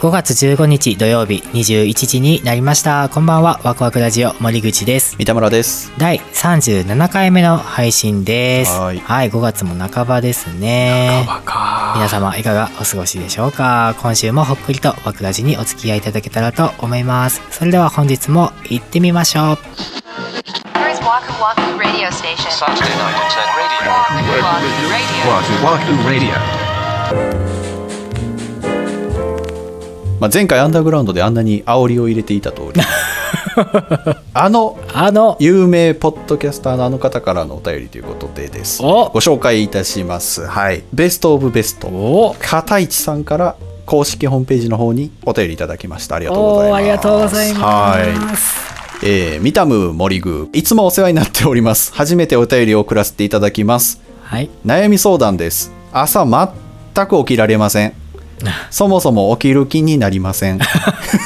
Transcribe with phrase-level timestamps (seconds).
[0.00, 3.08] 5月15日土曜日21時になりました。
[3.08, 5.16] こんばんはワクワクラジオ森口です。
[5.16, 5.90] 三田村です。
[5.98, 8.70] 第37回目の配信です。
[8.78, 9.00] はい。
[9.00, 11.26] 5月も半ばですね。
[11.44, 11.94] か。
[11.96, 13.96] 皆様いかがお過ごしでしょうか？
[14.00, 17.42] 今週もほっくりとワクラジにお付き合いいただけたらと思います。
[17.50, 19.58] それでは本日も行ってみましょう。
[20.78, 22.52] Here's Waku Waku Radio Station.
[22.52, 23.90] Saturday night at 10 radio.
[25.26, 26.38] Waku Waku Radio.
[27.10, 27.57] Wahoo Wahoo Radio.
[30.20, 32.80] まあ、前回アンダーグラウンドであんなに煽りを入れていた通り。
[34.34, 35.36] あのあの。
[35.40, 38.82] 有名ポッドキャスターのあの方からのお便りということでです。
[38.82, 39.10] お。
[39.12, 40.46] ご紹介いたします。
[40.46, 40.82] はい。
[40.92, 42.36] ベストオブベストお。
[42.40, 46.16] 片市さんから公式ホームページの方にお便りいただきました。
[46.16, 46.78] ありがとうございます。
[46.78, 48.18] ありがとうございはい。
[48.18, 48.68] ます
[49.04, 51.92] えー、ミタム森宮いつもお世話になっております。
[51.94, 54.00] 初めてお便りを送らせていただきます。
[54.22, 54.50] はい。
[54.66, 55.72] 悩み相談です。
[55.92, 58.07] 朝全く起きられません
[58.70, 60.58] そもそも起きる気になりません、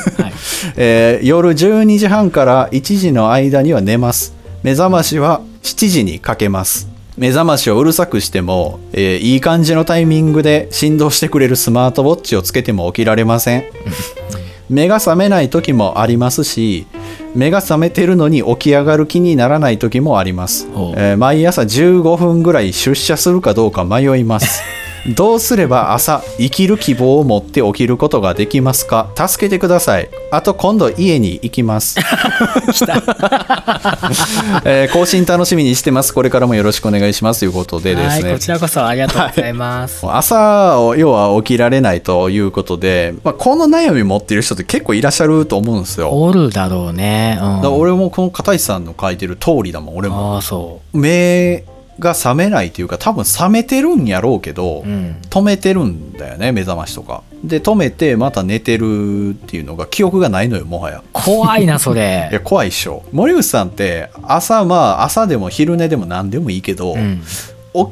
[0.76, 4.34] えー夜12時半から1時の間には寝ます。
[4.62, 6.88] 目覚ましは7時にかけます。
[7.16, 13.64] 目覚ましをうるさくしても、えーいい感じのタイミングで振動してくれるスマートウォッチをつけても起きられません。
[14.70, 16.86] 目が覚めない時もありますし
[17.34, 20.66] 目が覚めてるのに起き上がる気にならない時もあります、
[20.96, 24.62] えー毎朝15分ぐらい出社するかどうか迷います
[25.08, 29.10] どうすれば朝生きる希望を持って起きることができますか？
[29.14, 30.08] 助けてください。
[30.30, 31.98] あと今度家に行きます。
[34.64, 36.14] えー更新楽しみにしてます。
[36.14, 37.40] これからもよろしくお願いします。
[37.40, 38.24] ということでですね。
[38.24, 46.10] はいこちらこそありがとうございます、朝を要は起きられないということで、まあ、この悩み持ってる人って結構いらっしゃると思うんですよ。
[46.10, 50.34] おるだろうね、うん、俺もこの片石さんの書いてる通りだもん俺も。
[50.36, 51.64] ああそ目
[51.98, 55.16] が覚めないというか多分覚めてるんやろうけど、ううん。
[55.30, 57.22] 止めてるんだよね目覚ましとか。
[57.42, 61.02] で止めてまた寝てるっていうのが記憶がないのよもはや。
[61.12, 63.02] 怖いなそ いやれ怖いっしょ。
[63.12, 67.22] 森口さんって朝まあ朝でも昼寝でも何でもいいけど、うん。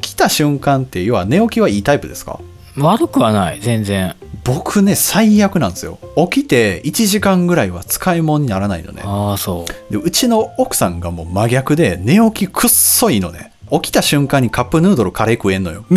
[0.01, 2.39] 起きた瞬間って要は寝起きはいいタイプですか？
[2.77, 4.15] 悪くはない全然。
[4.43, 5.99] 僕ね最悪なんですよ。
[6.29, 9.01] 起きて1時間ぐらいは使い物にならないのね。
[9.05, 9.93] ああそう。
[9.93, 15.85] でうちの奥さんがもう真逆で寝起きくっそいいのね起きた瞬間にカップヌードルカレー食えんのよ。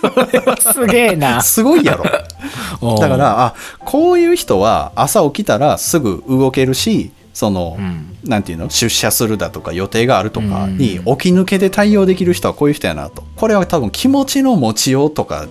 [0.00, 1.42] それはすげえな。
[1.42, 2.04] すごいやろ。
[3.00, 8.16] だからあこういう人は朝起きたらすぐ動けるしその、うん。
[8.24, 8.68] なんていうの？
[8.68, 11.16] 出社するだとか予定があるとかにうん。
[11.16, 13.24] 起き抜けで対応できる人はこういう人やなと。
[13.36, 15.46] これは多分気持ちの持ちようとか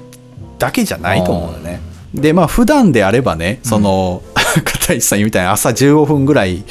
[0.59, 1.81] だけじゃないと思うよね。
[2.13, 4.21] でまあ普段であればねその、
[4.63, 6.63] 片石さんみたいに朝15分ぐらい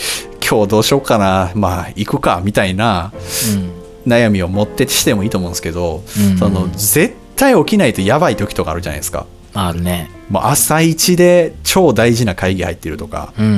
[0.49, 3.13] 今日どうしようかなまあ行くかみたいな
[3.55, 6.39] うん悩みを持ってしてもいいと思うんですけど、うん。
[6.39, 9.27] その絶対起きないとやばい時とかあるじゃないですか。
[9.55, 10.11] あるね。
[10.31, 13.53] もう朝一で超大事な会議入ってるとか、うんうん、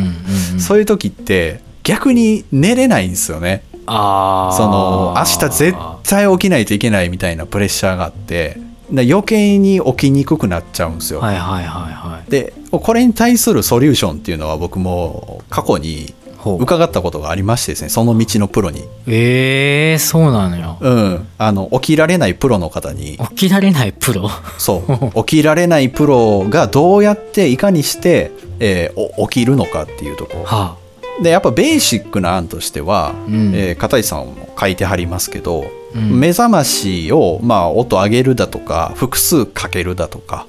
[0.54, 3.62] うん、そういう時って逆に寝れないんですよね。
[3.86, 8.59] ああその明日絶対起きないといけないみたいなプレッシャーがあって
[8.92, 12.30] だ余計に起きにくくなっちゃうんですよ、はいはいはいはい。
[12.30, 18.84] でこれに対するソリューションっていうのは僕も過去に伺ったことがありましてですねその道のプロに。
[19.06, 20.78] ええー、そうなのよ。
[20.81, 21.28] うん。
[21.38, 23.19] あの起きられないプロの方に。
[23.31, 24.31] 起きられないプロ？
[24.59, 24.84] そ
[25.15, 25.25] う。
[25.25, 30.44] 起きられないプロがどうやっていかにして、えーお起きるのかっていうところ。
[30.44, 30.77] は
[31.22, 33.53] でやっぱベーシックな案としては、うん。
[33.54, 36.21] えー片井さんも書いてはりますけど、うん。
[36.21, 40.47] 目覚ましを、まあ、音上げるだとか複数かけるだとか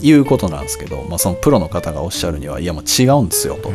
[0.00, 3.72] いうことなんですけど、まあ、そのプロの方がおっしゃるにはいやもう違うんですよと、う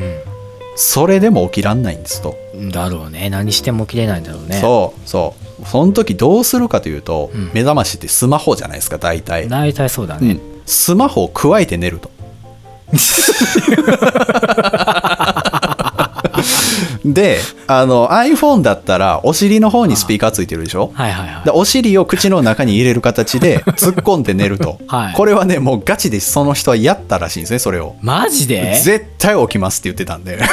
[0.77, 3.31] それでも起きらんないんですと、んだろうね。
[3.31, 4.59] 何しても起きれないんだろうね。
[4.61, 5.65] そうそう。
[5.65, 7.49] その時どうするかというと、うん。
[7.51, 12.11] 目覚ましってスマホじゃないですか大体、大体そうだね、うん、スマホを加えて寝ると
[17.13, 20.91] であの iPhone だったらお尻の方にスピーカーついてるでしょ？
[20.93, 21.45] はいはいはい。
[21.45, 25.13] でお尻を口の中に入れる形で 突っ込んで寝ると、はい。
[25.13, 27.95] これはねもうガチでその人はやったらしいんですねそれを。
[28.01, 28.79] マジで？
[28.83, 30.39] 絶対起きますって言ってたんで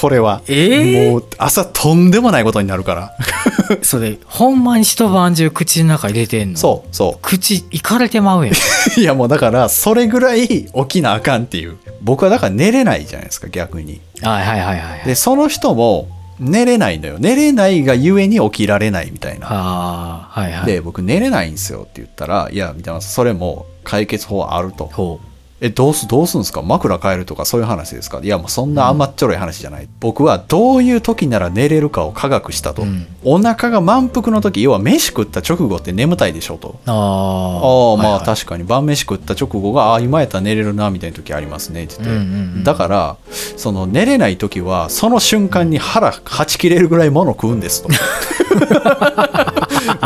[0.00, 1.10] これは、えー？
[1.10, 3.16] もう朝とんでもないことになるから。
[3.82, 6.58] それほんまに一晩中口の中入れてんの？
[6.58, 8.54] そうそ口いかれてまうやん。
[8.54, 8.56] う
[9.00, 11.76] いやもうだからそれぐらい起きなあかんっていう。
[12.02, 14.00] 僕はだから寝れないじゃないですか逆に。
[14.22, 16.08] はいはいはいはいでその人も
[16.38, 17.16] 寝れないのよ。
[17.18, 19.46] 寝れないがゆえに起きられないみたいな。
[19.50, 20.66] ああはいはい。
[20.66, 24.86] で僕寝れないんですよって言ったらいや三田村さんそれも解決法あると。
[24.92, 25.20] ほ
[25.62, 26.62] えどうすどうすんですか？
[26.62, 28.20] 枕変えるとかそういう話ですか？
[28.22, 33.06] いやもうそんな甘っちょろい話じゃない、僕はどういう時なら寝れるかを科学したと、うん。
[33.24, 36.80] お腹が満腹の時要は飯食った直後って眠たいでしょと。
[36.86, 38.64] ああまあか確かに。
[38.64, 43.16] 晩飯食った直後がああ今やったら寝れるなみたいな時ありますねって言って、うんうんうんだから
[43.56, 47.88] その寝れない時はその瞬間に腹はち切れるぐらい物食うんですと。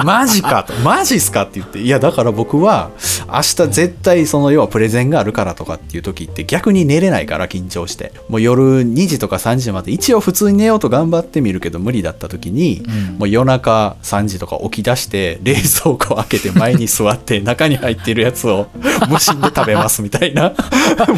[0.04, 0.72] マジかと。
[0.84, 1.80] マジっすかって言って。
[1.80, 2.90] いやだから僕は
[3.28, 8.12] 明日絶対その要はプレゼンがあるからとかっていう時って逆に寝れないから緊張して。
[8.28, 13.18] もう夜2時とか3時まで一応普通に寝ようと頑張ってみるけど無理だった時に、うん。
[13.18, 18.68] もう夜中3時とか起き出して冷蔵庫を開けて前に座って 中に入ってるやつを
[19.08, 20.52] 無心で食べますみたいな。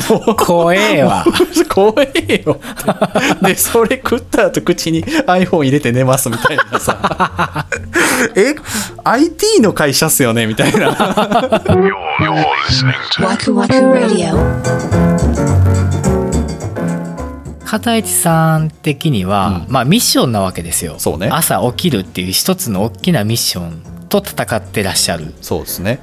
[0.08, 1.24] もう怖えわ。
[1.68, 2.60] 怖えよ。
[3.42, 7.66] でそれ食った後口に iPhone 入れて寝ますみたいなさ。
[8.34, 8.54] え
[9.04, 10.46] ？IT の会社っすよね？
[10.46, 10.88] みたいな
[12.18, 12.32] You're,
[12.68, 14.32] listening to Waku Waku Radio.
[17.64, 19.72] 片市さん的には、うん。
[19.72, 20.98] まあミッションなわけですよ。
[20.98, 21.28] そうね。
[21.30, 25.34] 朝起きるっていう一つの大きなミッションと戦ってらっしゃる。
[25.42, 25.98] そうですね。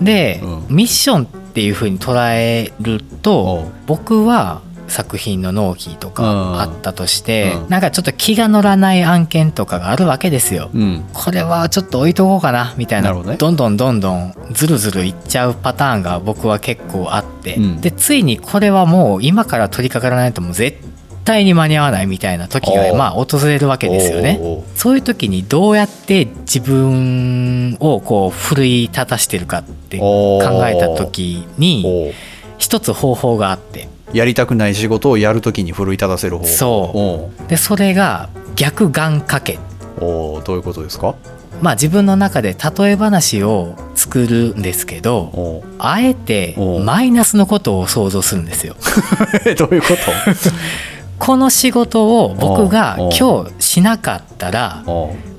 [0.00, 0.76] で、うん。
[0.76, 3.72] ミッションっていう風に捉えるおとう。
[3.86, 4.62] 僕は
[4.92, 6.14] 作品の納期とうん。
[6.14, 7.68] かあったとして、うん。
[7.68, 10.70] なんかちょっと気が乗らない案件とかがあるわけですよ。
[10.74, 11.04] うん。
[11.12, 13.12] これはちょっと置いとこうかなみたいな。
[13.12, 13.36] ね。
[13.36, 17.80] どんどんどんどんずるずるいっちゃうパターンが僕は結構あって、うん。
[17.80, 20.78] でついにこれはもう今から取り掛からないともう絶
[21.24, 24.40] 対に間に合わないみたいな時がまあ訪れるわけですよね。
[24.74, 32.12] そういう時にどうやって自分をこう奮い立たしてるかって考えた時に
[32.72, 33.86] 一つ方法があって。
[34.14, 37.48] やりたくない仕事をやるときに奮い立たせる方そう。
[37.50, 39.58] でそれが逆願掛け
[40.02, 41.14] おどういうことですか？
[41.60, 48.74] まあ自分の中で例え話を作るんですけどあえてマイナスのことを想像するんですよ。
[49.58, 49.96] どういうこと？
[51.18, 54.82] この仕事を僕が今日しなかったら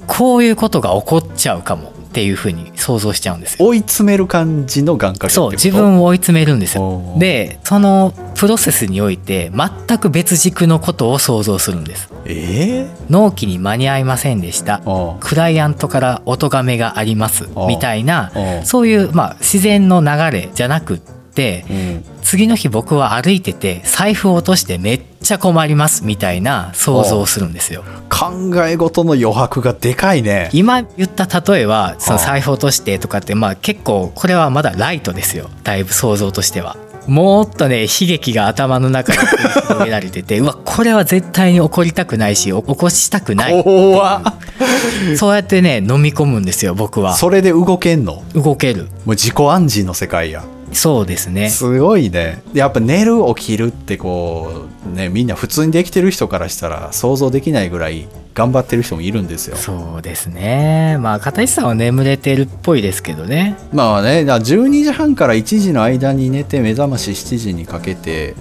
[0.07, 3.65] こういうことが起こっちゃうかもっていうふうに想像しちゃうんですよ。
[3.65, 5.49] 追い詰める感じの願掛けってこと？
[5.49, 7.15] そう自分を追い詰めるんですよ。
[7.17, 12.11] でそのプロセスにおいて全く別軸のことを想像するんです。
[12.25, 14.83] ええ納期に間に合いませんでした。
[15.21, 17.49] クライアントからお咎めがあります。
[17.67, 18.31] みたいな
[18.63, 21.22] そういうまあ自然の流れじゃなくって
[21.69, 22.05] うん。
[22.21, 27.83] 次の日僕は歩いてて財布を落としてめっちゃ困りますみたいな想像をするんですよ。
[28.09, 28.31] 考
[28.65, 30.49] え事の余白がでかいね。
[30.53, 35.49] 今言った例えはその財布落としてとかってまあ結構これはまだライトですよ。
[35.63, 36.77] だいぶ想像としては。
[37.05, 45.17] もっとね悲劇が頭の中に広げられてて うわこれは絶対に起こりたくないし起こしたくない怖っ。
[45.17, 47.15] そうやってね飲み込むんですよ僕は。
[47.15, 48.23] それで動けんの？
[48.33, 48.83] 動ける。
[48.83, 51.49] もう自己暗示の世界やそうですね。
[51.49, 52.41] すごいね。
[52.53, 59.55] やっぱ寝る起きるってこうねみんな普通にできてる人からしたら想像できないぐらい頑張ってる人もいるんですよ。
[59.55, 60.97] そうですね。
[60.99, 63.57] まあ片石さんは眠れてるっぽいですけどね。
[63.71, 68.35] まあねだから12時半から1時の間に寝て目覚まし7時にかけて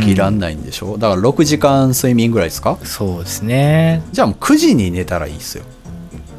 [0.00, 2.78] 起きらんないんでしょ、だから6時間睡眠ぐらいですか？
[2.84, 4.02] そうですね。
[4.12, 5.64] じゃあもう9時に寝たらいいっすよ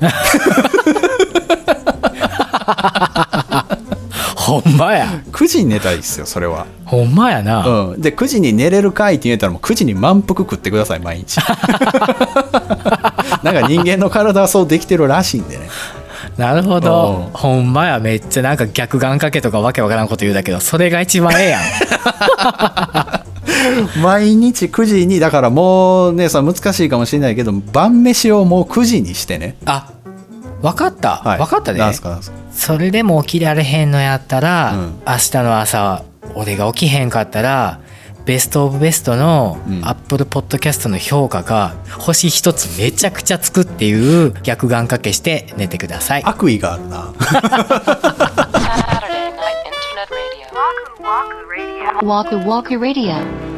[4.44, 5.22] ほんまや。
[5.31, 6.66] 9時に寝たらいいっすよそれは。
[6.86, 11.38] ほんまやな、うん、で9時に寝れるかいって言えたらもう9時に満腹食ってください毎日。
[13.42, 15.69] なんか人間の体はそうできてるらしいんでね。
[16.38, 17.28] なるほど。
[17.28, 17.33] うん。
[17.33, 18.00] ほんまや。
[18.00, 21.62] めっちゃなんか逆願掛けとかわけわからんこと言うだけどそれが一番ええやん。
[24.02, 29.56] 毎日9時にだからもうねさ難しいかもしれないけど晩飯をもう9時にしてね。
[29.66, 29.93] あ
[30.64, 31.40] わかった、はい。
[31.40, 31.82] わかったね。
[32.52, 35.02] それでも起きられへんのやったら、うん。
[35.06, 36.04] 明日の朝
[36.36, 37.82] 俺が起きへんかったら
[38.26, 39.86] ベストオブベストのうん。
[39.86, 46.24] アップルポッドキャストの評価が星一つめちゃくちゃつくっていう逆願掛けして寝てください。
[46.24, 47.14] 悪意があるな。
[49.44, 50.10] Night Internet
[52.80, 53.53] Radio.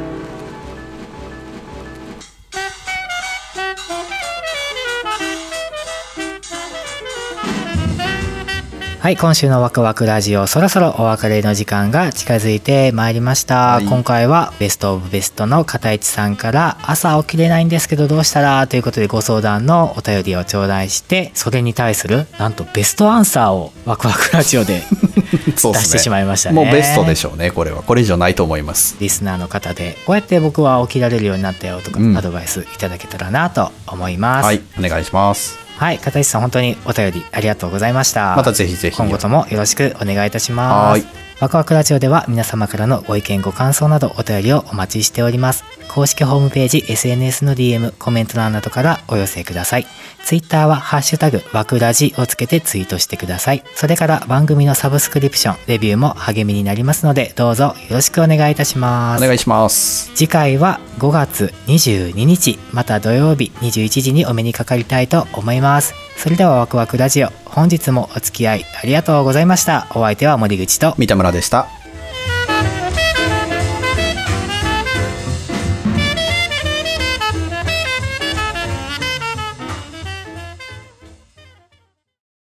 [9.05, 13.85] はい今週のワクワクラジオそろそろお別れの時間が近づいてまいりました、はい。
[13.85, 24.81] 今回はベストオブベストの片市さんから朝起きれないんですけどどうしたらということでご相談のお便りを頂戴してそれに対するなんとベストアンサーをワクワクラジオで
[25.53, 26.55] 出してしまいましたね。
[26.55, 27.83] もうベストでしょうねこれは。
[27.83, 28.95] これ以上ないと思います。
[28.99, 32.17] リスナーの方でこうやって僕は起きられるようになったよとか、うん。
[32.17, 34.45] アドバイスいただけたらなと思います。
[34.45, 38.35] はいお願いしますはい片市さん本当にお便りありがとうございました。
[38.35, 38.97] またぜひぜひ。
[38.97, 41.03] 今後ともよろしくお願いいたします。
[41.03, 45.65] はいワクワクラジオでは皆様からのご意見ご感想などお便りをお待ちしております。
[45.89, 49.87] 公式ホームページ SNS の DM コメント欄などからお寄せください。
[50.23, 53.63] ツイッターはハッシュタグワクラジをつけてツイートしてください。
[53.75, 59.23] それから番組のサブスクリプションレビューも励みになりますのでどうぞよろしくお願いいたします。
[59.23, 60.11] お願いします。
[60.15, 65.93] 次回は5月22日また土曜日21時にお目にかかりたいと思います。
[66.17, 69.87] それではワクワクラジオ本日もお付き合いありがとうございました。
[69.91, 70.93] お相手は森口と。
[70.97, 71.84] 三田村でした。